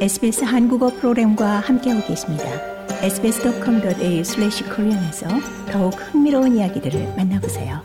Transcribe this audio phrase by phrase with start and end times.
[0.00, 2.44] SBS 한국어 프로그램과 함께하고 계십니다.
[3.02, 5.28] sbs.com.au/korean에서
[5.70, 7.82] 더욱 흥미로운 이야기들을 만나보세요.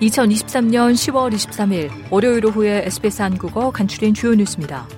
[0.00, 4.88] (2023년 10월 23일) 월요일 오후에 SBS 한국어 간추린 주요 뉴스입니다.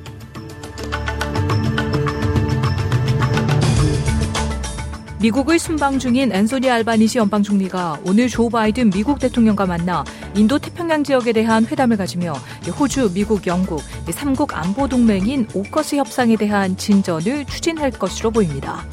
[5.25, 10.05] 미국을 순방 중인 앤소니 알바니시 연방 총리가 오늘 조 바이든 미국 대통령과 만나
[10.37, 12.35] 인도 태평양 지역에 대한 회담을 가지며
[12.79, 18.85] 호주, 미국, 영국 3국 안보 동맹인 오커스 협상에 대한 진전을 추진할 것으로 보입니다.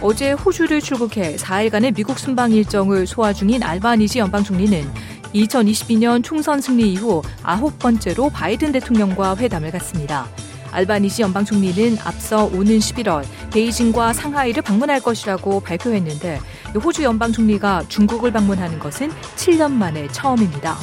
[0.00, 4.90] 어제 호주를 출국해 4일간의 미국 순방 일정을 소화 중인 알바니시 연방 총리는
[5.34, 10.26] 2022년 총선 승리 이후 아홉 번째로 바이든 대통령과 회담을 갖습니다.
[10.74, 16.40] 알바니시 연방 총리는 앞서 오는 11월 베이징과 상하이를 방문할 것이라고 발표했는데
[16.82, 20.76] 호주 연방 총리가 중국을 방문하는 것은 7년 만에 처음입니다.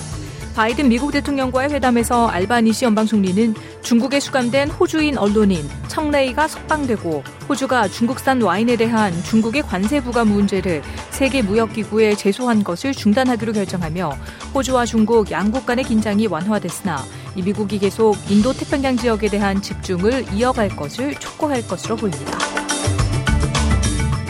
[0.56, 8.42] 바이든 미국 대통령과의 회담에서 알바니시 연방 총리는 중국에 수감된 호주인 언론인 청레이가 석방되고 호주가 중국산
[8.42, 14.18] 와인에 대한 중국의 관세 부과 문제를 세계 무역기구에 제소한 것을 중단하기로 결정하며
[14.56, 17.04] 호주와 중국 양국 간의 긴장이 완화됐으나
[17.36, 22.38] 미국이 계속 인도 태평양 지역에 대한 집중을 이어갈 것을 촉구할 것으로 보입니다.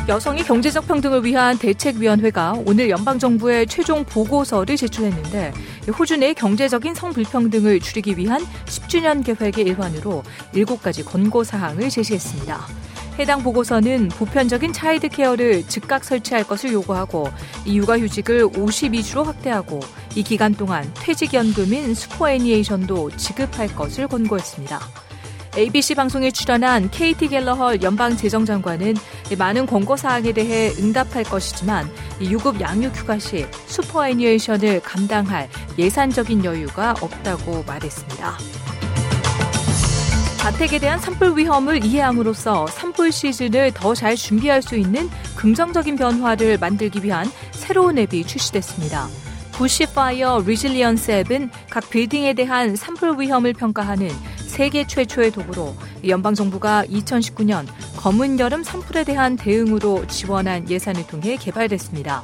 [0.07, 5.53] 여성의 경제적 평등을 위한 대책위원회가 오늘 연방정부에 최종 보고서를 제출했는데
[5.95, 10.23] 호주 내 경제적인 성불평등을 줄이기 위한 10주년 계획의 일환으로
[10.55, 12.80] 7가지 권고사항을 제시했습니다.
[13.19, 17.29] 해당 보고서는 보편적인 차이드 케어를 즉각 설치할 것을 요구하고
[17.65, 19.79] 이 육아휴직을 52주로 확대하고
[20.15, 24.79] 이 기간 동안 퇴직연금인 슈퍼애니에이션도 지급할 것을 권고했습니다.
[25.57, 28.95] ABC 방송에 출연한 케이티 갤러허 연방 재정장관은
[29.37, 31.89] 많은 권고 사항에 대해 응답할 것이지만
[32.21, 38.37] 유급 양육 휴가 시 superannuation을 감당할 예산적인 여유가 없다고 말했습니다.
[40.41, 47.03] 자택에 대한 산불 위험을 이해함으로써 산불 시즌을 더 잘 준비할 수 있는 긍정적인 변화를 만들기
[47.03, 49.07] 위한 새로운 앱이 출시됐습니다.
[49.51, 54.09] Bushfire Resilience 앱은 각 빌딩에 대한 산불 위험을 평가하는
[54.47, 55.75] 세계 최초의 도구로
[56.07, 62.23] 연방 정부가 2019년 검은 여름 산불에 대한 대응으로 지원한 예산을 통해 개발됐습니다.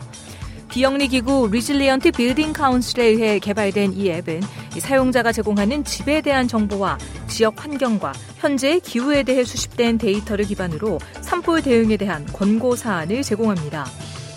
[0.77, 4.41] 비영리 기구 Resilient Building Council에 의해 개발된 이 앱은
[4.77, 11.97] 사용자가 제공하는 집에 대한 정보와 지역 환경과 현재의 기후에 대해 수집된 데이터를 기반으로 산불 대응에
[11.97, 13.87] 대한 권고 사안을 제공합니다.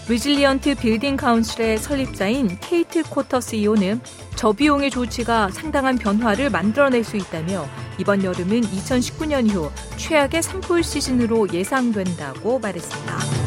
[0.09, 4.01] Resilient Building Council의 설립자인 케이트 코터 CEO는
[4.37, 7.69] 저비용의 조치가 상당한 변화를 만들어낼 수 있다며
[7.99, 13.40] 이번 여름은 2019년 이후 최악의 산불 시즌으로 예상된다고 말했습니다.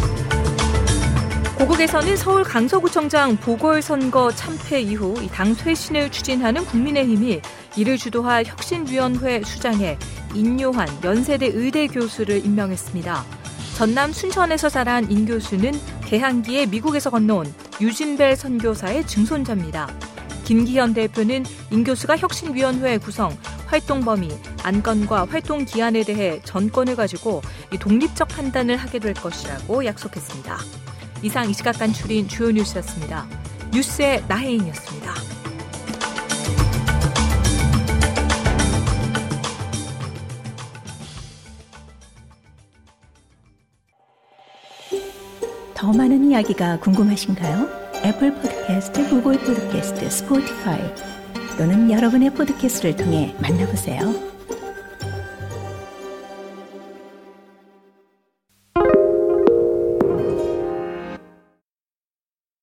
[1.58, 7.42] 고국에서는 서울 강서구청장 보궐선거 참패 이후 당 쇄신을 추진하는 국민의힘이
[7.78, 9.98] 이를 주도할 혁신위원회 수장에
[10.34, 13.24] 인요한 연세대 의대 교수를 임명했습니다.
[13.78, 19.88] 전남 순천에서 자란 인 교수는 개항기에 미국에서 건너온 유진벨 선교사의 증손자입니다.
[20.46, 23.36] 김기현 대표는 인 교수가 혁신위원회 구성,
[23.68, 24.30] 활동 범위,
[24.64, 27.42] 안건과 활동 기한에 대해 전권을 가지고
[27.80, 30.58] 독립적 판단을 하게 될 것이라고 약속했습니다.
[31.24, 33.26] 이상 이 시각 간출인 주요 뉴스였습니다.
[33.74, 35.14] 뉴스의 나혜인이었습니다.
[45.74, 47.70] 더 많은 이야기가 궁금하신가요?
[48.06, 50.82] 애플 포드캐스트, 구글 포드캐스트, 스포티파이
[51.58, 54.33] 또는 여러분의 포드캐스트를 통해 만나보세요.